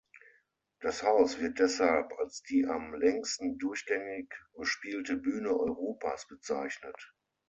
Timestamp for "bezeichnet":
6.27-7.13